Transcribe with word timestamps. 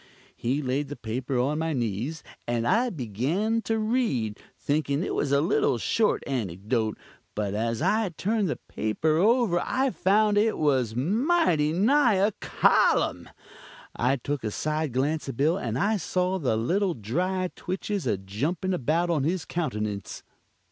He 0.35 0.63
laid 0.63 0.87
the 0.87 0.95
paper 0.95 1.37
on 1.37 1.59
my 1.59 1.73
knees, 1.73 2.23
and 2.47 2.67
I 2.67 2.89
begun 2.89 3.61
to 3.65 3.77
read, 3.77 4.39
thinkin' 4.57 5.03
it 5.03 5.13
was 5.13 5.31
a 5.31 5.41
little 5.41 5.77
short 5.77 6.23
anticdote, 6.25 6.95
but 7.35 7.53
as 7.53 7.83
I 7.83 8.09
turned 8.09 8.49
the 8.49 8.55
paper 8.55 9.17
over 9.17 9.61
I 9.63 9.91
found 9.91 10.39
it 10.39 10.57
was 10.57 10.95
mighty 10.95 11.71
nigh 11.71 12.15
a 12.15 12.31
column. 12.41 13.29
I 13.95 14.15
took 14.15 14.43
a 14.43 14.49
side 14.49 14.91
glance 14.93 15.29
at 15.29 15.37
Bill, 15.37 15.57
and 15.57 15.77
I 15.77 15.97
saw 15.97 16.39
the 16.39 16.55
little 16.57 16.95
dry 16.95 17.51
twitches 17.55 18.07
a 18.07 18.17
jumpin' 18.17 18.73
about 18.73 19.11
on 19.11 19.23
his 19.23 19.45
countenance. 19.45 20.23